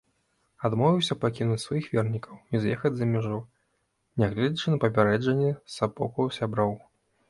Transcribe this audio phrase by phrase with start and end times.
[0.69, 3.37] Адмовіўся пакінуць сваіх вернікаў і з'ехаць за мяжу,
[4.25, 6.79] нягледзячы на папярэджанні са боку сяброў.